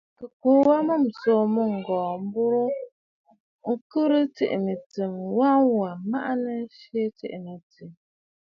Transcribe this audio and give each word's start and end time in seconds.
À 0.03 0.03
kɨ 0.19 0.25
kuu 0.41 0.59
wa 0.67 0.75
a 0.81 0.85
mûm 0.87 1.01
ǹsòò 1.13 1.43
mɨ̂ŋgɔ̀ɔ̀ 1.55 2.13
m̀burə 2.23 2.63
ŋkhɨrə 3.73 4.19
tsiʼì 4.35 4.57
mɨ̀tsɨm, 4.65 5.11
ŋwa 5.29 5.49
wà 5.79 5.89
maʼanə 6.11 6.51
a 6.61 6.65
nsyɛ 6.65 7.03
tiʼì 7.17 7.37
nɨ 7.43 7.51
àdì. 7.57 7.85